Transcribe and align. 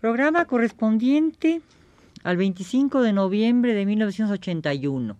Programa 0.00 0.44
correspondiente 0.44 1.60
al 2.22 2.36
25 2.36 3.02
de 3.02 3.12
noviembre 3.12 3.74
de 3.74 3.84
1981. 3.84 5.16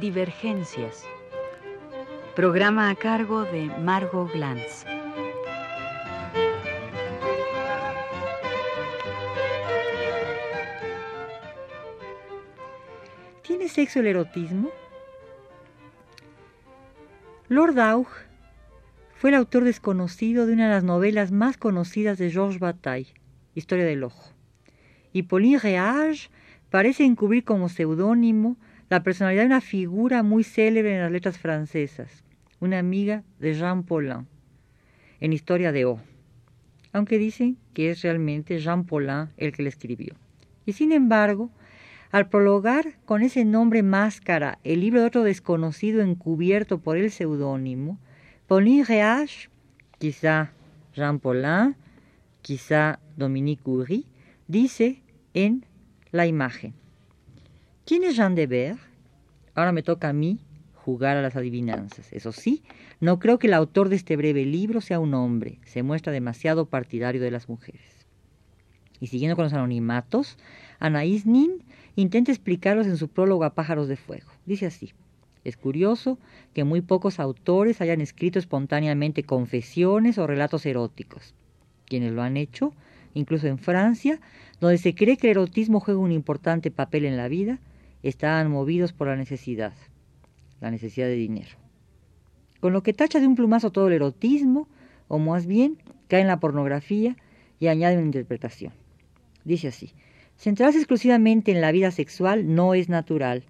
Divergencias. 0.00 1.04
Programa 2.34 2.90
a 2.90 2.96
cargo 2.96 3.44
de 3.44 3.66
Margot 3.78 4.28
Glantz. 4.32 4.91
Sexo 13.72 14.00
el 14.00 14.06
erotismo? 14.06 14.70
Lord 17.48 17.78
Aug 17.78 18.06
fue 19.14 19.30
el 19.30 19.36
autor 19.36 19.64
desconocido 19.64 20.46
de 20.46 20.52
una 20.52 20.64
de 20.64 20.74
las 20.74 20.84
novelas 20.84 21.32
más 21.32 21.56
conocidas 21.56 22.18
de 22.18 22.30
Georges 22.30 22.60
Bataille, 22.60 23.14
Historia 23.54 23.86
del 23.86 24.04
Ojo. 24.04 24.34
Y 25.14 25.22
Pauline 25.22 25.58
Réage 25.58 26.28
parece 26.68 27.04
encubrir 27.04 27.44
como 27.44 27.70
seudónimo 27.70 28.58
la 28.90 29.02
personalidad 29.02 29.42
de 29.42 29.46
una 29.46 29.60
figura 29.62 30.22
muy 30.22 30.44
célebre 30.44 30.94
en 30.94 31.00
las 31.00 31.10
letras 31.10 31.38
francesas, 31.38 32.24
una 32.60 32.78
amiga 32.78 33.22
de 33.38 33.54
Jean 33.54 33.84
Paulin, 33.84 34.26
en 35.20 35.32
Historia 35.32 35.72
de 35.72 35.86
O, 35.86 36.00
aunque 36.92 37.16
dicen 37.16 37.56
que 37.72 37.90
es 37.90 38.02
realmente 38.02 38.58
Jean 38.58 38.84
Paulin 38.84 39.30
el 39.38 39.52
que 39.52 39.62
la 39.62 39.70
escribió. 39.70 40.14
Y 40.66 40.74
sin 40.74 40.92
embargo, 40.92 41.50
al 42.12 42.28
prologar 42.28 42.98
con 43.06 43.22
ese 43.22 43.44
nombre 43.46 43.82
máscara 43.82 44.58
el 44.64 44.80
libro 44.80 45.00
de 45.00 45.06
otro 45.06 45.22
desconocido 45.24 46.02
encubierto 46.02 46.78
por 46.78 46.98
el 46.98 47.10
seudónimo, 47.10 47.98
Pauline 48.46 48.84
Réage, 48.84 49.48
quizá 49.98 50.52
Jean 50.94 51.18
Paulin, 51.18 51.74
quizá 52.42 53.00
Dominique 53.16 53.62
Curie, 53.62 54.04
dice 54.46 55.02
en 55.32 55.64
la 56.10 56.26
imagen. 56.26 56.74
¿Quién 57.86 58.04
es 58.04 58.14
Jean 58.14 58.34
de 58.34 58.46
Ver? 58.46 58.76
Ahora 59.54 59.72
me 59.72 59.82
toca 59.82 60.10
a 60.10 60.12
mí 60.12 60.38
jugar 60.74 61.16
a 61.16 61.22
las 61.22 61.34
adivinanzas. 61.34 62.12
Eso 62.12 62.30
sí, 62.32 62.62
no 63.00 63.18
creo 63.20 63.38
que 63.38 63.46
el 63.46 63.54
autor 63.54 63.88
de 63.88 63.96
este 63.96 64.16
breve 64.16 64.44
libro 64.44 64.82
sea 64.82 65.00
un 65.00 65.14
hombre. 65.14 65.60
Se 65.64 65.82
muestra 65.82 66.12
demasiado 66.12 66.66
partidario 66.66 67.22
de 67.22 67.30
las 67.30 67.48
mujeres. 67.48 68.06
Y 69.00 69.06
siguiendo 69.06 69.34
con 69.34 69.44
los 69.44 69.52
anonimatos, 69.54 70.36
Anaïs 70.78 71.24
Nin 71.24 71.64
intenta 71.96 72.32
explicarlos 72.32 72.86
en 72.86 72.96
su 72.96 73.08
prólogo 73.08 73.44
a 73.44 73.54
Pájaros 73.54 73.88
de 73.88 73.96
Fuego. 73.96 74.30
Dice 74.46 74.66
así. 74.66 74.92
Es 75.44 75.56
curioso 75.56 76.18
que 76.54 76.62
muy 76.62 76.82
pocos 76.82 77.18
autores 77.18 77.80
hayan 77.80 78.00
escrito 78.00 78.38
espontáneamente 78.38 79.24
confesiones 79.24 80.18
o 80.18 80.26
relatos 80.26 80.66
eróticos. 80.66 81.34
Quienes 81.86 82.12
lo 82.12 82.22
han 82.22 82.36
hecho, 82.36 82.72
incluso 83.12 83.48
en 83.48 83.58
Francia, 83.58 84.20
donde 84.60 84.78
se 84.78 84.94
cree 84.94 85.16
que 85.16 85.26
el 85.26 85.38
erotismo 85.38 85.80
juega 85.80 85.98
un 85.98 86.12
importante 86.12 86.70
papel 86.70 87.04
en 87.04 87.16
la 87.16 87.26
vida, 87.26 87.58
estaban 88.04 88.50
movidos 88.50 88.92
por 88.92 89.08
la 89.08 89.16
necesidad, 89.16 89.72
la 90.60 90.70
necesidad 90.70 91.06
de 91.06 91.16
dinero. 91.16 91.56
Con 92.60 92.72
lo 92.72 92.84
que 92.84 92.92
tacha 92.92 93.18
de 93.18 93.26
un 93.26 93.34
plumazo 93.34 93.72
todo 93.72 93.88
el 93.88 93.94
erotismo, 93.94 94.68
o 95.08 95.18
más 95.18 95.46
bien 95.46 95.78
cae 96.06 96.20
en 96.20 96.28
la 96.28 96.38
pornografía 96.38 97.16
y 97.58 97.66
añade 97.66 97.96
una 97.96 98.06
interpretación. 98.06 98.72
Dice 99.44 99.68
así, 99.68 99.92
centrarse 100.42 100.78
exclusivamente 100.78 101.52
en 101.52 101.60
la 101.60 101.70
vida 101.70 101.92
sexual 101.92 102.52
no 102.52 102.74
es 102.74 102.88
natural, 102.88 103.44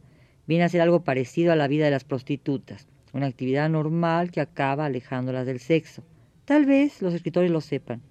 viene 0.46 0.64
a 0.64 0.68
ser 0.68 0.82
algo 0.82 1.04
parecido 1.04 1.50
a 1.50 1.56
la 1.56 1.66
vida 1.66 1.86
de 1.86 1.90
las 1.90 2.04
prostitutas, 2.04 2.86
una 3.14 3.28
actividad 3.28 3.70
normal 3.70 4.30
que 4.30 4.42
acaba 4.42 4.84
alejándolas 4.84 5.46
del 5.46 5.58
sexo. 5.58 6.04
Tal 6.44 6.66
vez 6.66 7.00
los 7.00 7.14
escritores 7.14 7.50
lo 7.50 7.62
sepan. 7.62 8.02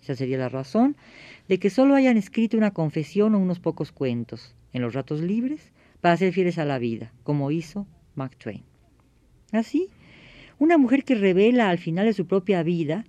Esa 0.00 0.14
sería 0.14 0.38
la 0.38 0.48
razón 0.48 0.96
de 1.48 1.58
que 1.58 1.70
solo 1.70 1.96
hayan 1.96 2.16
escrito 2.16 2.56
una 2.56 2.70
confesión 2.70 3.34
o 3.34 3.38
unos 3.40 3.58
pocos 3.58 3.90
cuentos, 3.90 4.54
en 4.72 4.82
los 4.82 4.94
ratos 4.94 5.20
libres, 5.20 5.72
para 6.00 6.16
ser 6.16 6.32
fieles 6.32 6.56
a 6.58 6.64
la 6.64 6.78
vida, 6.78 7.12
como 7.24 7.50
hizo 7.50 7.88
Mark 8.14 8.36
Twain. 8.36 8.62
Así, 9.50 9.88
una 10.60 10.78
mujer 10.78 11.02
que 11.02 11.16
revela 11.16 11.68
al 11.68 11.78
final 11.78 12.06
de 12.06 12.12
su 12.12 12.28
propia 12.28 12.62
vida 12.62 13.04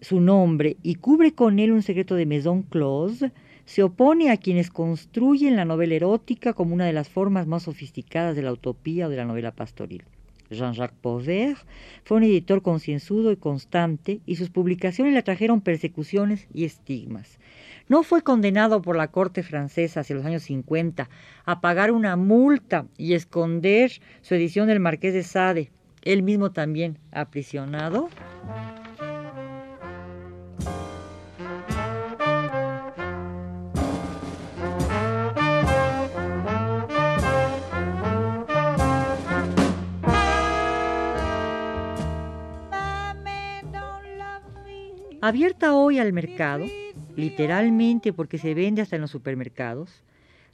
su 0.00 0.20
nombre 0.20 0.76
y 0.82 0.96
cubre 0.96 1.32
con 1.32 1.60
él 1.60 1.70
un 1.70 1.82
secreto 1.82 2.16
de 2.16 2.26
Maison 2.26 2.62
Close, 2.62 3.30
se 3.68 3.82
opone 3.82 4.30
a 4.30 4.38
quienes 4.38 4.70
construyen 4.70 5.54
la 5.54 5.66
novela 5.66 5.94
erótica 5.94 6.54
como 6.54 6.72
una 6.72 6.86
de 6.86 6.94
las 6.94 7.10
formas 7.10 7.46
más 7.46 7.64
sofisticadas 7.64 8.34
de 8.34 8.40
la 8.40 8.50
utopía 8.50 9.06
o 9.06 9.10
de 9.10 9.18
la 9.18 9.26
novela 9.26 9.52
pastoril. 9.52 10.04
Jean-Jacques 10.48 10.96
Pauvert 11.02 11.58
fue 12.02 12.16
un 12.16 12.22
editor 12.22 12.62
concienzudo 12.62 13.30
y 13.30 13.36
constante 13.36 14.20
y 14.24 14.36
sus 14.36 14.48
publicaciones 14.48 15.12
le 15.12 15.22
trajeron 15.22 15.60
persecuciones 15.60 16.48
y 16.54 16.64
estigmas. 16.64 17.38
No 17.88 18.04
fue 18.04 18.22
condenado 18.22 18.80
por 18.80 18.96
la 18.96 19.08
corte 19.08 19.42
francesa 19.42 20.00
hacia 20.00 20.16
los 20.16 20.24
años 20.24 20.44
50 20.44 21.10
a 21.44 21.60
pagar 21.60 21.90
una 21.90 22.16
multa 22.16 22.86
y 22.96 23.12
esconder 23.12 23.92
su 24.22 24.34
edición 24.34 24.68
del 24.68 24.80
Marqués 24.80 25.12
de 25.12 25.24
Sade, 25.24 25.70
él 26.04 26.22
mismo 26.22 26.52
también 26.52 26.96
aprisionado. 27.12 28.08
Abierta 45.20 45.74
hoy 45.74 45.98
al 45.98 46.12
mercado, 46.12 46.64
literalmente 47.16 48.12
porque 48.12 48.38
se 48.38 48.54
vende 48.54 48.82
hasta 48.82 48.94
en 48.94 49.02
los 49.02 49.10
supermercados, 49.10 50.04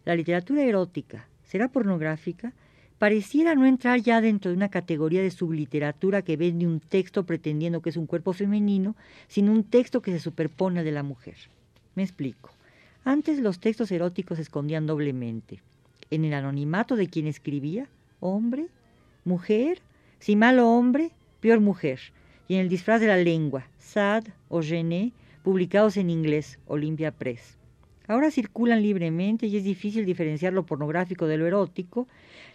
la 0.07 0.17
literatura 0.17 0.63
erótica, 0.63 1.29
será 1.43 1.69
pornográfica, 1.69 2.55
pareciera 2.99 3.55
no 3.55 3.67
entrar 3.67 4.01
ya 4.01 4.23
dentro 4.23 4.51
de 4.51 4.57
una 4.57 4.71
categoría 4.71 5.21
de 5.21 5.31
subliteratura 5.31 6.23
que 6.23 6.39
vende 6.39 6.67
un 6.67 6.81
texto 6.81 7.27
pretendiendo 7.27 7.83
que 7.83 7.91
es 7.91 7.99
un 7.99 8.07
cuerpo 8.07 8.33
femenino, 8.33 8.97
sino 9.29 9.53
un 9.53 9.65
texto 9.65 10.01
que 10.01 10.13
se 10.13 10.19
superpone 10.19 10.83
de 10.83 10.93
la 10.93 11.03
mujer. 11.03 11.37
Me 11.95 12.03
explico. 12.03 12.51
Antes 13.05 13.41
los 13.41 13.61
textos 13.61 13.93
eróticos 13.93 14.37
se 14.37 14.43
escondían 14.43 14.87
doblemente. 14.87 15.61
En 16.11 16.25
el 16.25 16.33
anonimato 16.33 16.97
de 16.97 17.09
quien 17.09 17.27
escribía, 17.27 17.87
hombre, 18.19 18.69
mujer, 19.27 19.83
si 20.21 20.37
malo 20.37 20.71
hombre, 20.71 21.11
peor 21.41 21.61
mujer, 21.61 22.01
y 22.49 22.55
en 22.55 22.61
el 22.61 22.69
disfraz 22.69 23.01
de 23.01 23.07
la 23.07 23.17
lengua, 23.17 23.69
Sad 23.79 24.25
o 24.49 24.63
Gené, 24.63 25.13
publicados 25.43 25.97
en 25.97 26.11
inglés, 26.11 26.59
Olympia 26.67 27.11
Press. 27.13 27.59
Ahora 28.07 28.31
circulan 28.31 28.83
libremente 28.83 29.47
y 29.47 29.57
es 29.57 29.65
difícil 29.65 30.05
diferenciar 30.05 30.53
lo 30.53 30.67
pornográfico 30.67 31.27
de 31.27 31.39
lo 31.39 31.47
erótico. 31.47 32.07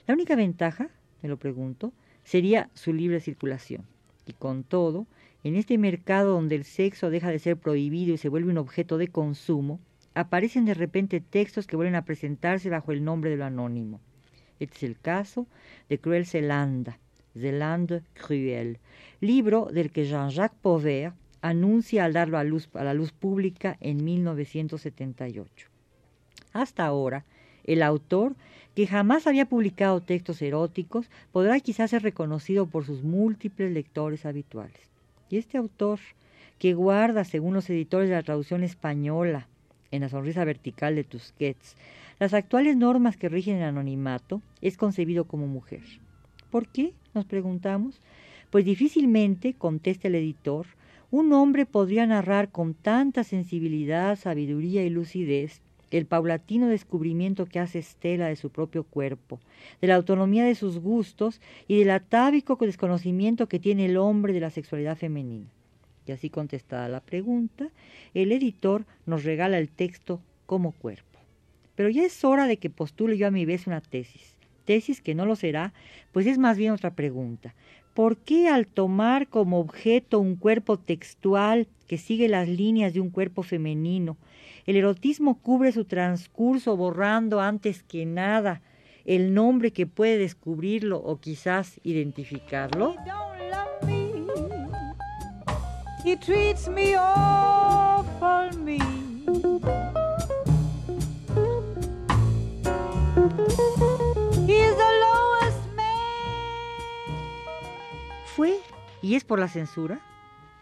La 0.06 0.14
única 0.14 0.36
ventaja, 0.36 0.90
me 1.22 1.30
lo 1.30 1.38
pregunto, 1.38 1.92
sería 2.24 2.70
su 2.74 2.94
libre 2.94 3.20
circulación. 3.20 3.84
Y 4.28 4.34
con 4.34 4.64
todo, 4.64 5.08
en 5.44 5.56
este 5.56 5.78
mercado 5.80 6.34
donde 6.34 6.56
el 6.56 6.66
sexo 6.66 7.10
deja 7.10 7.30
de 7.32 7.40
ser 7.40 7.58
prohibido 7.58 8.14
y 8.14 8.18
se 8.18 8.30
vuelve 8.30 8.52
un 8.52 8.60
objeto 8.60 9.00
de 9.00 9.08
consumo, 9.08 9.80
aparecen 10.14 10.66
de 10.66 10.76
repente 10.76 11.20
textos 11.20 11.66
que 11.66 11.76
vuelven 11.76 11.96
a 11.96 12.06
presentarse 12.06 12.70
bajo 12.70 12.92
el 12.92 13.04
nombre 13.04 13.32
de 13.32 13.38
lo 13.38 13.46
anónimo. 13.46 14.00
Este 14.60 14.76
es 14.78 14.84
el 14.84 15.00
caso 15.00 15.48
de 15.88 15.98
Cruel 15.98 16.26
Zelanda, 16.26 17.00
Zelande 17.40 18.02
Cruel, 18.14 18.80
libro 19.22 19.70
del 19.72 19.92
que 19.92 20.06
Jean-Jacques 20.06 20.60
Pauvert 20.62 21.16
anuncia 21.42 22.06
al 22.06 22.14
darlo 22.14 22.38
a, 22.38 22.42
a 22.42 22.84
la 22.84 22.94
luz 22.94 23.12
pública 23.12 23.78
en 23.80 24.04
1978. 24.04 25.68
Hasta 26.54 26.86
ahora, 26.86 27.26
el 27.64 27.84
autor, 27.84 28.36
que 28.76 28.88
jamás 28.88 29.28
había 29.28 29.46
publicado 29.46 30.02
textos 30.02 30.42
eróticos, 30.42 31.10
podrá 31.32 31.60
quizás 31.60 31.92
ser 31.92 32.04
reconocido 32.04 32.66
por 32.66 32.86
sus 32.86 33.04
múltiples 33.04 33.72
lectores 33.72 34.26
habituales. 34.26 34.90
Y 35.30 35.38
este 35.38 35.58
autor, 35.58 36.00
que 36.58 36.74
guarda, 36.74 37.24
según 37.24 37.54
los 37.54 37.70
editores 37.70 38.10
de 38.10 38.16
la 38.16 38.24
traducción 38.24 38.64
española, 38.64 39.48
en 39.92 40.02
la 40.02 40.10
sonrisa 40.10 40.44
vertical 40.46 40.96
de 40.96 41.04
Tusquets, 41.04 41.76
las 42.20 42.34
actuales 42.34 42.78
normas 42.78 43.18
que 43.18 43.30
rigen 43.30 43.58
el 43.58 43.64
anonimato, 43.64 44.42
es 44.62 44.78
concebido 44.78 45.26
como 45.26 45.48
mujer. 45.48 45.84
¿Por 46.52 46.68
qué? 46.68 46.94
Nos 47.14 47.26
preguntamos. 47.26 48.02
Pues 48.50 48.66
difícilmente, 48.66 49.54
contesta 49.54 50.08
el 50.08 50.16
editor, 50.16 50.66
un 51.12 51.34
hombre 51.34 51.66
podría 51.66 52.06
narrar 52.06 52.50
con 52.50 52.74
tanta 52.74 53.24
sensibilidad, 53.24 54.18
sabiduría 54.18 54.84
y 54.84 54.90
lucidez 54.90 55.62
el 55.92 56.06
paulatino 56.06 56.68
descubrimiento 56.68 57.46
que 57.46 57.60
hace 57.60 57.80
Estela 57.80 58.28
de 58.28 58.36
su 58.36 58.50
propio 58.50 58.84
cuerpo, 58.84 59.40
de 59.82 59.88
la 59.88 59.96
autonomía 59.96 60.46
de 60.46 60.56
sus 60.56 60.80
gustos 60.80 61.42
y 61.68 61.80
del 61.80 61.90
atávico 61.92 62.58
desconocimiento 62.62 63.48
que 63.48 63.60
tiene 63.60 63.86
el 63.86 63.98
hombre 63.98 64.34
de 64.34 64.40
la 64.40 64.50
sexualidad 64.50 64.98
femenina. 64.98 65.48
Y 66.06 66.12
así 66.12 66.30
contestada 66.30 66.90
la 66.90 67.02
pregunta, 67.02 67.70
el 68.14 68.32
editor 68.32 68.86
nos 69.06 69.24
regala 69.24 69.58
el 69.58 69.70
texto 69.70 70.22
como 70.46 70.72
cuerpo. 70.72 71.20
Pero 71.76 71.90
ya 71.90 72.04
es 72.04 72.24
hora 72.24 72.48
de 72.48 72.58
que 72.58 72.70
postule 72.70 73.18
yo 73.18 73.28
a 73.28 73.32
mi 73.32 73.46
vez 73.46 73.68
una 73.68 73.82
tesis. 73.82 74.39
Tesis 74.70 75.02
que 75.02 75.16
no 75.16 75.26
lo 75.26 75.36
será, 75.36 75.74
pues 76.12 76.28
es 76.28 76.38
más 76.38 76.56
bien 76.56 76.74
otra 76.74 76.92
pregunta. 76.92 77.56
¿Por 77.96 78.18
qué 78.18 78.50
al 78.50 78.68
tomar 78.68 79.28
como 79.28 79.60
objeto 79.60 80.20
un 80.20 80.36
cuerpo 80.36 80.78
textual 80.78 81.68
que 81.88 81.98
sigue 81.98 82.28
las 82.28 82.48
líneas 82.48 82.94
de 82.94 83.00
un 83.00 83.10
cuerpo 83.10 83.42
femenino, 83.42 84.16
el 84.68 84.76
erotismo 84.76 85.40
cubre 85.42 85.72
su 85.72 85.86
transcurso 85.86 86.78
borrando 86.78 87.42
antes 87.42 87.82
que 87.82 88.06
nada 88.06 88.62
el 89.06 89.34
nombre 89.34 89.74
que 89.74 89.88
puede 89.88 90.20
descubrirlo 90.20 91.00
o 91.00 91.20
quizás 91.20 91.80
identificarlo? 91.84 92.94
¿Fue 98.20 98.99
y 109.10 109.16
es 109.16 109.24
por 109.24 109.40
la 109.40 109.48
censura? 109.48 110.00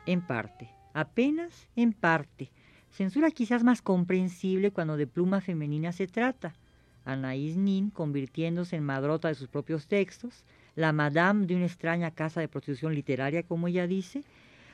En 0.06 0.22
parte, 0.22 0.70
apenas 0.94 1.68
en 1.76 1.92
parte. 1.92 2.50
Censura 2.90 3.30
quizás 3.30 3.62
más 3.62 3.82
comprensible 3.82 4.72
cuando 4.72 4.96
de 4.96 5.06
pluma 5.06 5.42
femenina 5.42 5.92
se 5.92 6.08
trata. 6.08 6.56
Anaïs 7.04 7.58
Nin 7.58 7.90
convirtiéndose 7.90 8.78
en 8.78 8.86
madrota 8.86 9.28
de 9.28 9.36
sus 9.36 9.50
propios 9.50 9.88
textos, 9.88 10.46
la 10.76 10.94
madame 10.94 11.46
de 11.46 11.58
una 11.58 11.66
extraña 11.66 12.12
casa 12.12 12.40
de 12.40 12.48
prostitución 12.48 12.96
literaria, 12.96 13.44
como 13.44 13.68
ella 13.68 13.86
dice, 13.86 14.24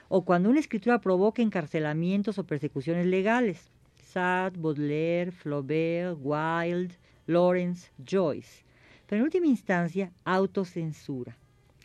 o 0.07 0.23
cuando 0.23 0.51
una 0.51 0.59
escritura 0.59 1.01
provoca 1.01 1.41
encarcelamientos 1.41 2.37
o 2.37 2.45
persecuciones 2.45 3.07
legales. 3.07 3.71
Sade, 3.95 4.55
Baudelaire, 4.55 5.31
Flaubert, 5.31 6.19
Wilde, 6.21 6.93
Lawrence, 7.25 7.89
Joyce. 7.97 8.63
Pero 9.07 9.21
en 9.21 9.23
última 9.23 9.47
instancia, 9.47 10.11
autocensura. 10.25 11.35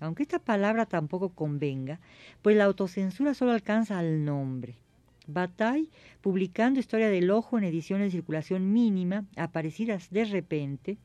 Aunque 0.00 0.22
esta 0.22 0.38
palabra 0.38 0.86
tampoco 0.86 1.30
convenga, 1.30 2.00
pues 2.42 2.56
la 2.56 2.64
autocensura 2.64 3.34
solo 3.34 3.52
alcanza 3.52 3.98
al 3.98 4.24
nombre. 4.24 4.76
Bataille, 5.26 5.90
publicando 6.20 6.80
Historia 6.80 7.10
del 7.10 7.30
Ojo 7.30 7.58
en 7.58 7.64
ediciones 7.64 8.06
de 8.06 8.18
circulación 8.18 8.72
mínima, 8.72 9.24
aparecidas 9.36 10.10
de 10.10 10.24
repente, 10.24 10.98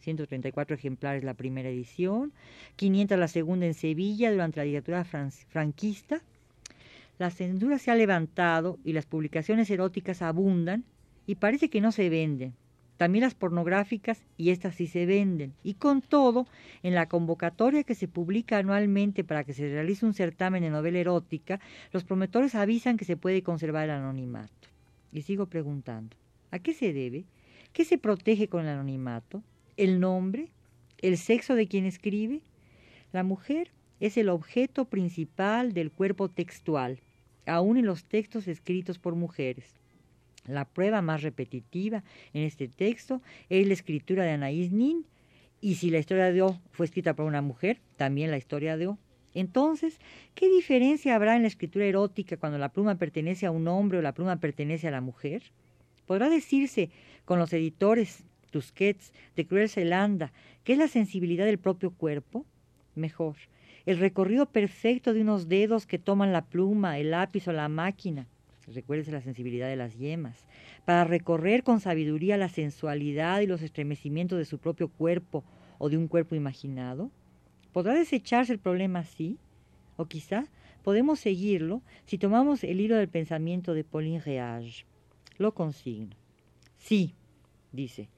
134 0.00 0.74
ejemplares 0.76 1.24
la 1.24 1.34
primera 1.34 1.68
edición, 1.68 2.32
500 2.76 3.18
la 3.18 3.28
segunda 3.28 3.66
en 3.66 3.74
Sevilla 3.74 4.32
durante 4.32 4.58
la 4.58 4.64
dictadura 4.64 5.04
franquista, 5.04 6.22
la 7.18 7.30
censura 7.30 7.78
se 7.78 7.90
ha 7.90 7.94
levantado 7.94 8.78
y 8.84 8.92
las 8.92 9.06
publicaciones 9.06 9.70
eróticas 9.70 10.22
abundan 10.22 10.84
y 11.26 11.34
parece 11.34 11.68
que 11.68 11.80
no 11.80 11.92
se 11.92 12.08
venden, 12.08 12.54
también 12.98 13.22
las 13.22 13.34
pornográficas 13.34 14.20
y 14.36 14.50
estas 14.50 14.74
sí 14.74 14.88
se 14.88 15.06
venden. 15.06 15.54
Y 15.62 15.74
con 15.74 16.02
todo, 16.02 16.46
en 16.82 16.94
la 16.94 17.08
convocatoria 17.08 17.84
que 17.84 17.94
se 17.94 18.08
publica 18.08 18.58
anualmente 18.58 19.22
para 19.22 19.44
que 19.44 19.54
se 19.54 19.68
realice 19.68 20.04
un 20.04 20.14
certamen 20.14 20.64
de 20.64 20.70
novela 20.70 20.98
erótica, 20.98 21.60
los 21.92 22.02
promotores 22.04 22.56
avisan 22.56 22.96
que 22.96 23.04
se 23.04 23.16
puede 23.16 23.42
conservar 23.42 23.84
el 23.84 23.92
anonimato. 23.92 24.68
Y 25.12 25.22
sigo 25.22 25.46
preguntando, 25.46 26.16
¿a 26.50 26.58
qué 26.58 26.74
se 26.74 26.92
debe? 26.92 27.24
¿Qué 27.72 27.84
se 27.84 27.98
protege 27.98 28.48
con 28.48 28.62
el 28.62 28.68
anonimato? 28.68 29.44
¿El 29.76 30.00
nombre? 30.00 30.48
¿El 30.98 31.16
sexo 31.18 31.54
de 31.54 31.68
quien 31.68 31.86
escribe? 31.86 32.42
La 33.12 33.22
mujer 33.22 33.70
es 34.00 34.16
el 34.16 34.28
objeto 34.28 34.86
principal 34.86 35.72
del 35.72 35.92
cuerpo 35.92 36.28
textual, 36.28 36.98
aún 37.46 37.76
en 37.76 37.86
los 37.86 38.04
textos 38.04 38.48
escritos 38.48 38.98
por 38.98 39.14
mujeres. 39.14 39.78
La 40.48 40.64
prueba 40.64 41.02
más 41.02 41.22
repetitiva 41.22 42.02
en 42.32 42.42
este 42.42 42.68
texto 42.68 43.20
es 43.50 43.66
la 43.66 43.74
escritura 43.74 44.24
de 44.24 44.32
Anaïs 44.32 44.72
Nin, 44.72 45.04
y 45.60 45.74
si 45.74 45.90
la 45.90 45.98
historia 45.98 46.32
de 46.32 46.40
O 46.40 46.58
fue 46.70 46.86
escrita 46.86 47.14
por 47.14 47.26
una 47.26 47.42
mujer, 47.42 47.80
también 47.96 48.30
la 48.30 48.38
historia 48.38 48.76
de 48.76 48.86
O. 48.86 48.98
Entonces, 49.34 49.98
¿qué 50.34 50.48
diferencia 50.48 51.14
habrá 51.14 51.36
en 51.36 51.42
la 51.42 51.48
escritura 51.48 51.84
erótica 51.84 52.38
cuando 52.38 52.58
la 52.58 52.70
pluma 52.70 52.94
pertenece 52.94 53.44
a 53.44 53.50
un 53.50 53.68
hombre 53.68 53.98
o 53.98 54.02
la 54.02 54.14
pluma 54.14 54.36
pertenece 54.36 54.88
a 54.88 54.92
la 54.92 55.02
mujer? 55.02 55.42
¿Podrá 56.06 56.30
decirse 56.30 56.90
con 57.26 57.38
los 57.38 57.52
editores 57.52 58.24
Tusquets 58.50 59.12
de 59.36 59.46
Cruel 59.46 59.68
Zelanda 59.68 60.32
que 60.64 60.72
es 60.72 60.78
la 60.78 60.88
sensibilidad 60.88 61.44
del 61.44 61.58
propio 61.58 61.90
cuerpo? 61.90 62.46
Mejor, 62.94 63.36
el 63.84 63.98
recorrido 63.98 64.46
perfecto 64.46 65.12
de 65.12 65.20
unos 65.20 65.48
dedos 65.48 65.86
que 65.86 65.98
toman 65.98 66.32
la 66.32 66.46
pluma, 66.46 66.98
el 66.98 67.10
lápiz 67.10 67.46
o 67.48 67.52
la 67.52 67.68
máquina 67.68 68.26
recuérdese 68.74 69.12
la 69.12 69.20
sensibilidad 69.20 69.68
de 69.68 69.76
las 69.76 69.96
yemas, 69.96 70.46
para 70.84 71.04
recorrer 71.04 71.62
con 71.62 71.80
sabiduría 71.80 72.36
la 72.36 72.48
sensualidad 72.48 73.40
y 73.40 73.46
los 73.46 73.62
estremecimientos 73.62 74.38
de 74.38 74.44
su 74.44 74.58
propio 74.58 74.88
cuerpo 74.88 75.44
o 75.78 75.88
de 75.88 75.96
un 75.96 76.08
cuerpo 76.08 76.34
imaginado? 76.34 77.10
¿Podrá 77.72 77.94
desecharse 77.94 78.52
el 78.52 78.58
problema 78.58 79.00
así? 79.00 79.38
O 79.96 80.06
quizá 80.06 80.46
podemos 80.82 81.20
seguirlo 81.20 81.82
si 82.06 82.18
tomamos 82.18 82.64
el 82.64 82.80
hilo 82.80 82.96
del 82.96 83.08
pensamiento 83.08 83.74
de 83.74 83.84
Pauline 83.84 84.20
Reage. 84.20 84.84
Lo 85.36 85.52
consigno. 85.52 86.16
Sí, 86.78 87.14
dice, 87.72 88.08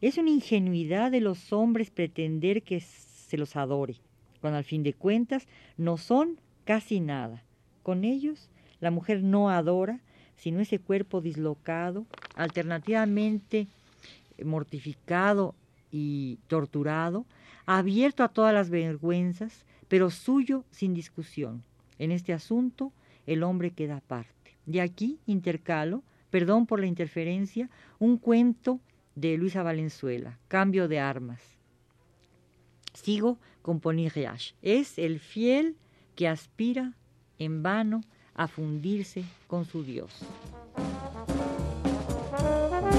es 0.00 0.18
una 0.18 0.30
ingenuidad 0.30 1.10
de 1.10 1.20
los 1.20 1.52
hombres 1.52 1.90
pretender 1.90 2.62
que 2.62 2.80
se 2.80 3.36
los 3.36 3.56
adore, 3.56 3.96
cuando 4.40 4.58
al 4.58 4.64
fin 4.64 4.82
de 4.82 4.94
cuentas 4.94 5.48
no 5.76 5.96
son 5.96 6.40
casi 6.64 7.00
nada. 7.00 7.44
Con 7.82 8.04
ellos 8.04 8.50
la 8.80 8.90
mujer 8.90 9.22
no 9.22 9.50
adora, 9.50 10.00
sino 10.36 10.60
ese 10.60 10.78
cuerpo 10.78 11.20
dislocado, 11.20 12.06
alternativamente 12.34 13.66
mortificado 14.44 15.54
y 15.90 16.38
torturado, 16.46 17.26
abierto 17.66 18.22
a 18.22 18.28
todas 18.28 18.54
las 18.54 18.70
vergüenzas, 18.70 19.64
pero 19.88 20.10
suyo 20.10 20.64
sin 20.70 20.94
discusión. 20.94 21.64
En 21.98 22.12
este 22.12 22.32
asunto 22.32 22.92
el 23.26 23.42
hombre 23.42 23.72
queda 23.72 23.96
aparte. 23.96 24.56
De 24.66 24.80
aquí 24.80 25.18
intercalo, 25.26 26.02
perdón 26.30 26.66
por 26.66 26.80
la 26.80 26.86
interferencia, 26.86 27.68
un 27.98 28.18
cuento 28.18 28.80
de 29.14 29.36
Luisa 29.36 29.62
Valenzuela, 29.62 30.38
Cambio 30.46 30.88
de 30.88 31.00
armas. 31.00 31.40
Sigo 32.94 33.38
con 33.62 33.80
Riach. 33.80 34.52
Es 34.62 34.98
el 34.98 35.18
fiel 35.20 35.76
que 36.14 36.28
aspira 36.28 36.94
en 37.38 37.62
vano 37.62 38.02
a 38.38 38.46
fundirse 38.46 39.24
con 39.48 39.66
su 39.66 39.82
Dios. 39.82 40.10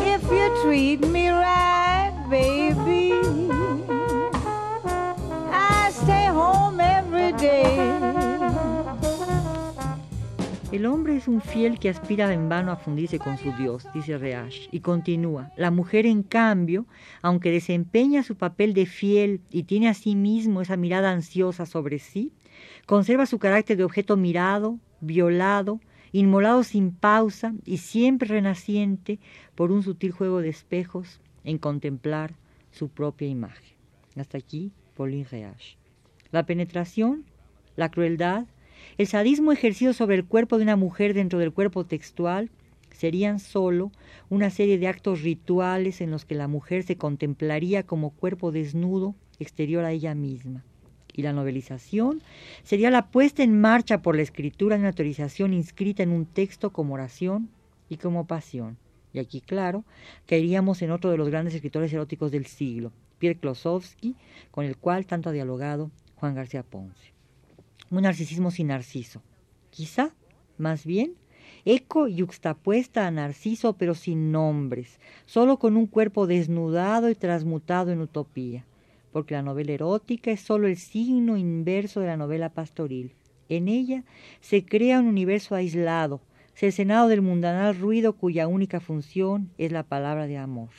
If 0.05 0.21
you 0.29 0.49
treat 0.63 1.07
me 1.07 1.31
right, 1.31 2.13
baby, 2.29 3.13
I 5.51 5.89
stay 5.91 6.27
home 6.27 6.81
every 6.81 7.31
day. 7.33 7.79
El 10.71 10.85
hombre 10.85 11.15
es 11.15 11.27
un 11.27 11.41
fiel 11.41 11.79
que 11.79 11.89
aspira 11.89 12.31
en 12.31 12.47
vano 12.47 12.71
a 12.71 12.75
fundirse 12.75 13.17
con 13.17 13.37
su 13.37 13.51
Dios, 13.53 13.87
dice 13.93 14.17
Reash, 14.17 14.67
y 14.71 14.81
continúa. 14.81 15.51
La 15.55 15.71
mujer, 15.71 16.05
en 16.05 16.21
cambio, 16.21 16.85
aunque 17.21 17.49
desempeña 17.49 18.23
su 18.23 18.35
papel 18.35 18.73
de 18.73 18.85
fiel 18.85 19.41
y 19.49 19.63
tiene 19.63 19.87
a 19.87 19.93
sí 19.93 20.15
mismo 20.15 20.61
esa 20.61 20.77
mirada 20.77 21.11
ansiosa 21.11 21.65
sobre 21.65 21.97
sí, 21.97 22.33
conserva 22.85 23.25
su 23.25 23.39
carácter 23.39 23.77
de 23.77 23.83
objeto 23.83 24.17
mirado, 24.17 24.79
violado, 25.01 25.79
inmolado 26.11 26.63
sin 26.63 26.91
pausa 26.91 27.53
y 27.65 27.77
siempre 27.77 28.29
renaciente 28.29 29.19
por 29.55 29.71
un 29.71 29.83
sutil 29.83 30.11
juego 30.11 30.41
de 30.41 30.49
espejos 30.49 31.21
en 31.43 31.57
contemplar 31.57 32.35
su 32.71 32.89
propia 32.89 33.27
imagen. 33.27 33.75
Hasta 34.15 34.37
aquí, 34.37 34.71
Pauline 34.95 35.25
Reage. 35.29 35.77
La 36.31 36.45
penetración, 36.45 37.25
la 37.75 37.89
crueldad, 37.89 38.45
el 38.97 39.07
sadismo 39.07 39.51
ejercido 39.51 39.93
sobre 39.93 40.15
el 40.15 40.25
cuerpo 40.25 40.57
de 40.57 40.63
una 40.63 40.75
mujer 40.75 41.13
dentro 41.13 41.39
del 41.39 41.53
cuerpo 41.53 41.85
textual 41.85 42.49
serían 42.91 43.39
sólo 43.39 43.91
una 44.29 44.49
serie 44.49 44.77
de 44.77 44.87
actos 44.87 45.21
rituales 45.21 46.01
en 46.01 46.11
los 46.11 46.25
que 46.25 46.35
la 46.35 46.47
mujer 46.47 46.83
se 46.83 46.97
contemplaría 46.97 47.83
como 47.83 48.09
cuerpo 48.09 48.51
desnudo 48.51 49.15
exterior 49.39 49.85
a 49.85 49.91
ella 49.91 50.15
misma 50.15 50.65
y 51.13 51.21
la 51.21 51.33
novelización 51.33 52.21
sería 52.63 52.91
la 52.91 53.07
puesta 53.07 53.43
en 53.43 53.59
marcha 53.59 54.01
por 54.01 54.15
la 54.15 54.21
escritura 54.21 54.75
de 54.75 54.81
una 54.81 54.89
autorización 54.89 55.53
inscrita 55.53 56.03
en 56.03 56.11
un 56.11 56.25
texto 56.25 56.71
como 56.71 56.93
oración 56.93 57.49
y 57.89 57.97
como 57.97 58.27
pasión. 58.27 58.77
Y 59.11 59.19
aquí, 59.19 59.41
claro, 59.41 59.83
caeríamos 60.27 60.81
en 60.81 60.91
otro 60.91 61.09
de 61.09 61.17
los 61.17 61.29
grandes 61.29 61.55
escritores 61.55 61.91
eróticos 61.91 62.31
del 62.31 62.45
siglo, 62.45 62.91
Pierre 63.17 63.39
Klosowski, 63.39 64.15
con 64.51 64.65
el 64.65 64.77
cual 64.77 65.05
tanto 65.05 65.29
ha 65.29 65.33
dialogado 65.33 65.91
Juan 66.15 66.35
García 66.35 66.63
Ponce. 66.63 67.13
Un 67.89 68.03
narcisismo 68.03 68.51
sin 68.51 68.67
narciso. 68.67 69.23
Quizá, 69.71 70.13
más 70.57 70.85
bien, 70.85 71.15
eco 71.65 72.07
yuxtapuesta 72.07 73.07
a 73.07 73.11
Narciso 73.11 73.73
pero 73.73 73.95
sin 73.95 74.31
nombres, 74.31 74.99
solo 75.25 75.57
con 75.57 75.75
un 75.75 75.87
cuerpo 75.87 76.27
desnudado 76.27 77.09
y 77.09 77.15
transmutado 77.15 77.91
en 77.91 78.01
utopía 78.01 78.65
porque 79.11 79.35
la 79.35 79.41
novela 79.41 79.71
erótica 79.71 80.31
es 80.31 80.41
solo 80.41 80.67
el 80.67 80.77
signo 80.77 81.37
inverso 81.37 81.99
de 81.99 82.07
la 82.07 82.17
novela 82.17 82.49
pastoril. 82.49 83.13
En 83.49 83.67
ella 83.67 84.03
se 84.41 84.63
crea 84.65 84.99
un 84.99 85.07
universo 85.07 85.55
aislado, 85.55 86.21
cercenado 86.53 87.07
del 87.07 87.21
mundanal 87.21 87.75
ruido 87.75 88.13
cuya 88.13 88.47
única 88.47 88.79
función 88.79 89.49
es 89.57 89.71
la 89.71 89.83
palabra 89.83 90.27
de 90.27 90.37
amor. 90.37 90.69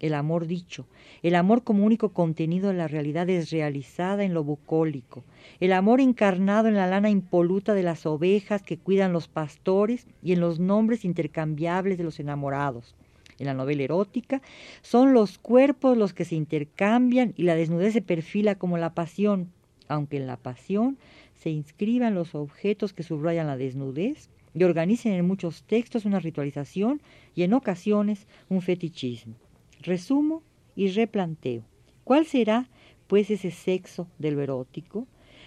El 0.00 0.14
amor 0.14 0.46
dicho, 0.46 0.86
el 1.22 1.34
amor 1.34 1.64
como 1.64 1.84
único 1.84 2.12
contenido 2.12 2.68
de 2.68 2.74
la 2.74 2.86
realidad 2.86 3.26
desrealizada 3.26 4.22
en 4.22 4.32
lo 4.32 4.44
bucólico, 4.44 5.24
el 5.58 5.72
amor 5.72 6.00
encarnado 6.00 6.68
en 6.68 6.74
la 6.74 6.86
lana 6.86 7.10
impoluta 7.10 7.74
de 7.74 7.82
las 7.82 8.06
ovejas 8.06 8.62
que 8.62 8.78
cuidan 8.78 9.12
los 9.12 9.26
pastores 9.26 10.06
y 10.22 10.32
en 10.32 10.40
los 10.40 10.60
nombres 10.60 11.04
intercambiables 11.04 11.98
de 11.98 12.04
los 12.04 12.20
enamorados. 12.20 12.94
En 13.38 13.46
la 13.46 13.54
novela 13.54 13.82
erótica 13.82 14.42
son 14.82 15.12
los 15.12 15.38
cuerpos 15.38 15.96
los 15.96 16.12
que 16.12 16.24
se 16.24 16.34
intercambian 16.34 17.34
y 17.36 17.44
la 17.44 17.54
desnudez 17.54 17.92
se 17.92 18.02
perfila 18.02 18.56
como 18.56 18.78
la 18.78 18.94
pasión, 18.94 19.52
aunque 19.86 20.16
en 20.16 20.26
la 20.26 20.36
pasión 20.36 20.98
se 21.34 21.50
inscriban 21.50 22.14
los 22.14 22.34
objetos 22.34 22.92
que 22.92 23.02
subrayan 23.02 23.46
la 23.46 23.56
desnudez 23.56 24.28
y 24.54 24.64
organicen 24.64 25.12
en 25.12 25.26
muchos 25.26 25.62
textos 25.62 26.04
una 26.04 26.18
ritualización 26.18 27.00
y 27.34 27.44
en 27.44 27.54
ocasiones 27.54 28.26
un 28.48 28.60
fetichismo. 28.60 29.34
Resumo 29.82 30.42
y 30.74 30.88
replanteo. 30.88 31.62
¿Cuál 32.04 32.26
será, 32.26 32.68
pues, 33.06 33.30
ese 33.30 33.50
sexo 33.50 34.08
de 34.18 34.32
lo 34.32 34.42
erótico? 34.42 35.06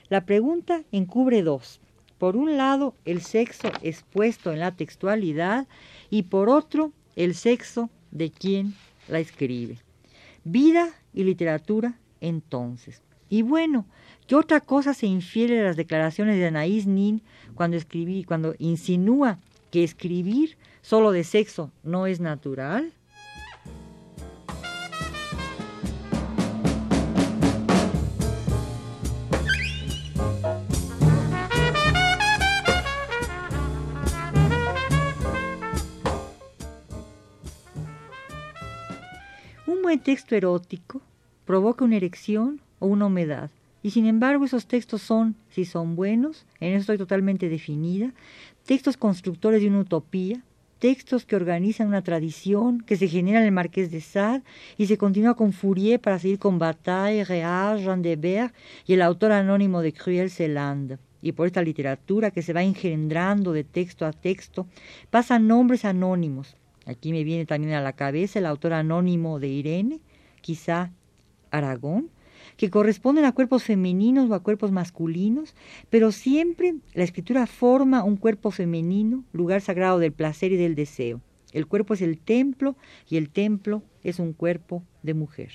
La 0.09 0.25
pregunta 0.25 0.83
encubre 0.91 1.41
dos. 1.41 1.81
Por 2.17 2.37
un 2.37 2.55
lado, 2.55 2.95
el 3.03 3.21
sexo 3.21 3.69
expuesto 3.81 4.51
en 4.51 4.59
la 4.59 4.75
textualidad 4.75 5.67
y 6.09 6.23
por 6.23 6.49
otro, 6.49 6.93
el 7.15 7.35
sexo 7.35 7.89
de 8.11 8.31
quien 8.31 8.73
la 9.07 9.19
escribe. 9.19 9.77
Vida 10.43 10.89
y 11.13 11.23
literatura 11.23 11.99
entonces. 12.19 13.01
Y 13.29 13.43
bueno, 13.43 13.85
¿qué 14.27 14.35
otra 14.35 14.59
cosa 14.59 14.93
se 14.93 15.07
infiere 15.07 15.61
a 15.61 15.63
las 15.63 15.77
declaraciones 15.77 16.37
de 16.37 16.47
Anaïs 16.47 16.85
Nin 16.85 17.21
cuando, 17.55 17.77
escribí, 17.77 18.23
cuando 18.23 18.55
insinúa 18.59 19.39
que 19.71 19.83
escribir 19.83 20.57
solo 20.81 21.11
de 21.11 21.23
sexo 21.23 21.71
no 21.83 22.07
es 22.07 22.19
natural? 22.19 22.93
Texto 40.01 40.35
erótico 40.35 41.01
provoca 41.45 41.85
una 41.85 41.97
erección 41.97 42.61
o 42.79 42.87
una 42.87 43.05
humedad. 43.05 43.51
Y 43.83 43.91
sin 43.91 44.05
embargo 44.05 44.45
esos 44.45 44.67
textos 44.67 45.01
son, 45.01 45.35
si 45.49 45.65
son 45.65 45.95
buenos, 45.95 46.45
en 46.59 46.73
eso 46.73 46.81
estoy 46.81 46.97
totalmente 46.97 47.49
definida, 47.49 48.13
textos 48.65 48.97
constructores 48.97 49.61
de 49.61 49.67
una 49.67 49.79
utopía, 49.79 50.43
textos 50.79 51.25
que 51.25 51.35
organizan 51.35 51.87
una 51.87 52.03
tradición, 52.03 52.81
que 52.81 52.95
se 52.95 53.07
genera 53.07 53.39
en 53.39 53.45
el 53.45 53.51
Marqués 53.51 53.91
de 53.91 54.01
Sade 54.01 54.43
y 54.77 54.87
se 54.87 54.97
continúa 54.97 55.35
con 55.35 55.53
Fourier 55.53 55.99
para 55.99 56.19
seguir 56.19 56.39
con 56.39 56.57
Bataille, 56.57 57.23
Réal, 57.23 57.79
Jean 57.79 58.03
y 58.03 58.93
el 58.93 59.01
autor 59.01 59.31
anónimo 59.31 59.81
de 59.81 59.93
Cruel 59.93 60.31
Celand. 60.31 60.97
Y 61.21 61.33
por 61.33 61.45
esta 61.45 61.61
literatura 61.61 62.31
que 62.31 62.41
se 62.41 62.53
va 62.53 62.63
engendrando 62.63 63.51
de 63.51 63.63
texto 63.63 64.07
a 64.07 64.11
texto, 64.11 64.65
pasan 65.11 65.47
nombres 65.47 65.85
anónimos, 65.85 66.55
Aquí 66.85 67.11
me 67.11 67.23
viene 67.23 67.45
también 67.45 67.73
a 67.73 67.81
la 67.81 67.93
cabeza 67.93 68.39
el 68.39 68.45
autor 68.45 68.73
anónimo 68.73 69.39
de 69.39 69.49
Irene, 69.49 69.99
quizá 70.41 70.91
Aragón, 71.51 72.09
que 72.57 72.69
corresponden 72.69 73.25
a 73.25 73.33
cuerpos 73.33 73.63
femeninos 73.63 74.29
o 74.29 74.33
a 74.33 74.41
cuerpos 74.41 74.71
masculinos, 74.71 75.55
pero 75.89 76.11
siempre 76.11 76.75
la 76.93 77.03
escritura 77.03 77.45
forma 77.45 78.03
un 78.03 78.17
cuerpo 78.17 78.51
femenino, 78.51 79.23
lugar 79.31 79.61
sagrado 79.61 79.99
del 79.99 80.11
placer 80.11 80.51
y 80.51 80.57
del 80.57 80.75
deseo. 80.75 81.21
El 81.53 81.67
cuerpo 81.67 81.93
es 81.93 82.01
el 82.01 82.17
templo 82.17 82.75
y 83.09 83.17
el 83.17 83.29
templo 83.29 83.83
es 84.03 84.19
un 84.19 84.33
cuerpo 84.33 84.83
de 85.03 85.13
mujer. 85.13 85.51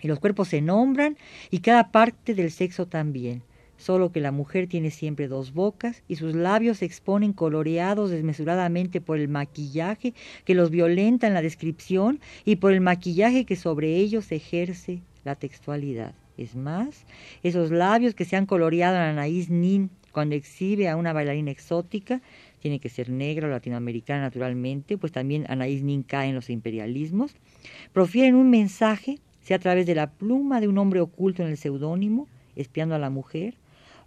Y 0.00 0.08
los 0.08 0.18
cuerpos 0.20 0.48
se 0.48 0.62
nombran 0.62 1.18
y 1.50 1.58
cada 1.58 1.90
parte 1.90 2.34
del 2.34 2.50
sexo 2.50 2.86
también 2.86 3.42
solo 3.80 4.12
que 4.12 4.20
la 4.20 4.30
mujer 4.30 4.66
tiene 4.68 4.90
siempre 4.90 5.26
dos 5.26 5.52
bocas 5.52 6.02
y 6.06 6.16
sus 6.16 6.34
labios 6.34 6.78
se 6.78 6.84
exponen 6.84 7.32
coloreados 7.32 8.10
desmesuradamente 8.10 9.00
por 9.00 9.18
el 9.18 9.28
maquillaje 9.28 10.14
que 10.44 10.54
los 10.54 10.70
violenta 10.70 11.26
en 11.26 11.34
la 11.34 11.42
descripción 11.42 12.20
y 12.44 12.56
por 12.56 12.72
el 12.72 12.80
maquillaje 12.80 13.46
que 13.46 13.56
sobre 13.56 13.96
ellos 13.96 14.30
ejerce 14.32 15.02
la 15.24 15.34
textualidad. 15.34 16.14
Es 16.36 16.56
más, 16.56 17.06
esos 17.42 17.70
labios 17.70 18.14
que 18.14 18.24
se 18.24 18.36
han 18.36 18.46
coloreado 18.46 18.96
en 18.96 19.02
Anaís 19.02 19.50
Nin 19.50 19.90
cuando 20.12 20.34
exhibe 20.34 20.88
a 20.88 20.96
una 20.96 21.12
bailarina 21.12 21.50
exótica, 21.50 22.20
tiene 22.60 22.80
que 22.80 22.88
ser 22.88 23.10
negra 23.10 23.46
o 23.46 23.50
latinoamericana 23.50 24.22
naturalmente, 24.22 24.98
pues 24.98 25.12
también 25.12 25.46
Anaís 25.48 25.82
Nin 25.82 26.02
cae 26.02 26.28
en 26.28 26.34
los 26.34 26.50
imperialismos, 26.50 27.34
profieren 27.92 28.34
un 28.34 28.50
mensaje, 28.50 29.18
sea 29.40 29.56
a 29.56 29.60
través 29.60 29.86
de 29.86 29.94
la 29.94 30.10
pluma 30.10 30.60
de 30.60 30.68
un 30.68 30.78
hombre 30.78 31.00
oculto 31.00 31.42
en 31.42 31.48
el 31.48 31.56
seudónimo, 31.56 32.28
espiando 32.56 32.94
a 32.94 32.98
la 32.98 33.10
mujer, 33.10 33.54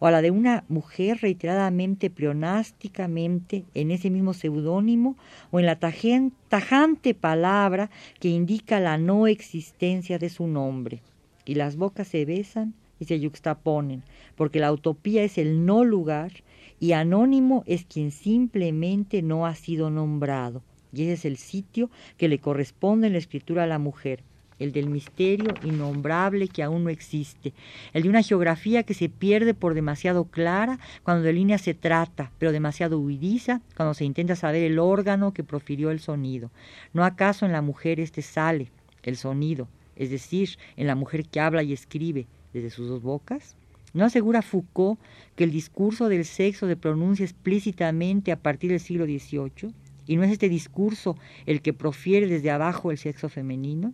o 0.03 0.07
a 0.07 0.11
la 0.11 0.21
de 0.21 0.31
una 0.31 0.65
mujer 0.67 1.19
reiteradamente 1.21 2.09
pleonásticamente 2.09 3.63
en 3.73 3.89
ese 3.89 4.09
mismo 4.09 4.33
seudónimo 4.33 5.15
o 5.49 5.61
en 5.61 5.65
la 5.65 5.79
tajante 5.79 7.13
palabra 7.13 7.89
que 8.19 8.27
indica 8.27 8.81
la 8.81 8.97
no 8.97 9.27
existencia 9.27 10.19
de 10.19 10.27
su 10.27 10.45
nombre. 10.45 11.01
Y 11.45 11.55
las 11.55 11.77
bocas 11.77 12.09
se 12.09 12.25
besan 12.25 12.73
y 12.99 13.05
se 13.05 13.17
yuxtaponen, 13.17 14.03
porque 14.35 14.59
la 14.59 14.73
utopía 14.73 15.23
es 15.23 15.37
el 15.37 15.65
no 15.65 15.85
lugar 15.85 16.33
y 16.81 16.91
anónimo 16.91 17.63
es 17.65 17.85
quien 17.85 18.11
simplemente 18.11 19.21
no 19.21 19.45
ha 19.45 19.55
sido 19.55 19.89
nombrado. 19.89 20.63
Y 20.91 21.03
ese 21.03 21.13
es 21.13 21.23
el 21.23 21.37
sitio 21.37 21.89
que 22.17 22.27
le 22.27 22.39
corresponde 22.39 23.07
en 23.07 23.13
la 23.13 23.19
escritura 23.19 23.63
a 23.63 23.67
la 23.67 23.79
mujer 23.79 24.21
el 24.59 24.71
del 24.71 24.89
misterio 24.89 25.53
innombrable 25.63 26.47
que 26.47 26.63
aún 26.63 26.83
no 26.83 26.89
existe, 26.89 27.53
el 27.93 28.03
de 28.03 28.09
una 28.09 28.23
geografía 28.23 28.83
que 28.83 28.93
se 28.93 29.09
pierde 29.09 29.53
por 29.53 29.73
demasiado 29.73 30.25
clara 30.25 30.79
cuando 31.03 31.23
de 31.23 31.33
línea 31.33 31.57
se 31.57 31.73
trata, 31.73 32.31
pero 32.37 32.51
demasiado 32.51 32.99
huidiza 32.99 33.61
cuando 33.75 33.93
se 33.93 34.05
intenta 34.05 34.35
saber 34.35 34.63
el 34.63 34.79
órgano 34.79 35.33
que 35.33 35.43
profirió 35.43 35.91
el 35.91 35.99
sonido. 35.99 36.51
¿No 36.93 37.03
acaso 37.03 37.45
en 37.45 37.51
la 37.51 37.61
mujer 37.61 37.99
este 37.99 38.21
sale, 38.21 38.69
el 39.03 39.17
sonido, 39.17 39.67
es 39.95 40.09
decir, 40.09 40.57
en 40.77 40.87
la 40.87 40.95
mujer 40.95 41.25
que 41.25 41.39
habla 41.39 41.63
y 41.63 41.73
escribe 41.73 42.27
desde 42.53 42.69
sus 42.69 42.87
dos 42.87 43.01
bocas? 43.01 43.55
¿No 43.93 44.05
asegura 44.05 44.41
Foucault 44.41 44.99
que 45.35 45.43
el 45.43 45.51
discurso 45.51 46.09
del 46.09 46.25
sexo 46.25 46.67
se 46.67 46.75
pronuncia 46.75 47.25
explícitamente 47.25 48.31
a 48.31 48.39
partir 48.39 48.71
del 48.71 48.79
siglo 48.79 49.05
XVIII? 49.05 49.71
¿Y 50.07 50.15
no 50.15 50.23
es 50.23 50.31
este 50.31 50.49
discurso 50.49 51.15
el 51.45 51.61
que 51.61 51.73
profiere 51.73 52.27
desde 52.27 52.49
abajo 52.49 52.91
el 52.91 52.97
sexo 52.97 53.29
femenino? 53.29 53.93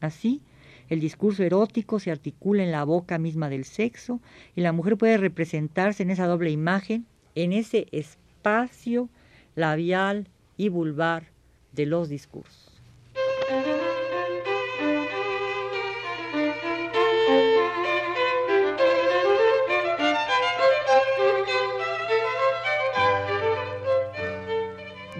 Así, 0.00 0.40
el 0.88 1.00
discurso 1.00 1.42
erótico 1.42 1.98
se 1.98 2.10
articula 2.10 2.62
en 2.62 2.72
la 2.72 2.84
boca 2.84 3.18
misma 3.18 3.48
del 3.48 3.64
sexo 3.64 4.20
y 4.54 4.60
la 4.60 4.72
mujer 4.72 4.96
puede 4.96 5.16
representarse 5.16 6.02
en 6.02 6.10
esa 6.10 6.26
doble 6.26 6.50
imagen, 6.50 7.06
en 7.34 7.52
ese 7.52 7.86
espacio 7.92 9.08
labial 9.54 10.28
y 10.56 10.68
vulvar 10.68 11.24
de 11.72 11.86
los 11.86 12.08
discursos. 12.08 12.72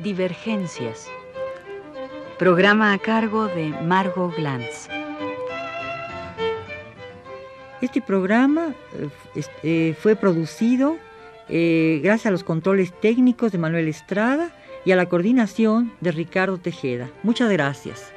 Divergencias 0.03 1.11
Programa 2.39 2.93
a 2.93 2.99
cargo 2.99 3.47
de 3.47 3.71
Margot 3.83 4.35
Glantz. 4.37 4.89
Este 7.81 8.03
programa 8.03 8.75
eh, 9.35 9.43
eh, 9.63 9.95
fue 9.99 10.17
producido 10.17 10.99
eh, 11.49 12.01
gracias 12.03 12.27
a 12.27 12.31
los 12.31 12.45
controles 12.45 12.93
técnicos 13.01 13.53
de 13.53 13.59
Manuel 13.59 13.89
Estrada 13.89 14.51
y 14.85 14.93
a 14.93 14.97
la 14.97 15.09
coordinación 15.09 15.95
de 16.03 16.13
Ricardo 16.13 16.59
Tejeda. 16.59 17.09
Muchas 17.23 17.51
gracias. 17.51 18.13